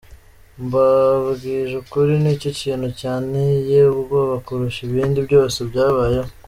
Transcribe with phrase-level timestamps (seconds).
[0.63, 6.31] Mbabwije ukuri, nicyo kintu cyanteye ubwoba kurusha ibindi byose byabayeho.